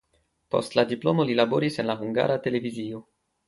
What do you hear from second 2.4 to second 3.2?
Televizio.